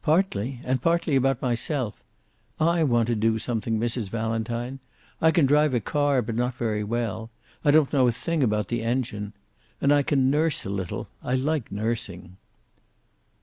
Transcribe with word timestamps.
"Partly. 0.00 0.60
And 0.64 0.80
partly 0.80 1.16
about 1.16 1.42
myself. 1.42 2.02
I 2.58 2.82
want 2.82 3.08
to 3.08 3.14
do 3.14 3.38
something, 3.38 3.78
Mrs. 3.78 4.08
Valentine. 4.08 4.78
I 5.20 5.30
can 5.30 5.44
drive 5.44 5.74
a 5.74 5.80
car, 5.80 6.22
but 6.22 6.34
not 6.34 6.54
very 6.56 6.82
well. 6.82 7.28
I 7.62 7.72
don't 7.72 7.92
know 7.92 8.08
a 8.08 8.12
thing 8.12 8.42
about 8.42 8.68
the 8.68 8.82
engine. 8.82 9.34
And 9.82 9.92
I 9.92 10.02
can 10.02 10.30
nurse 10.30 10.64
a 10.64 10.70
little. 10.70 11.08
I 11.22 11.34
like 11.34 11.70
nursing." 11.70 12.38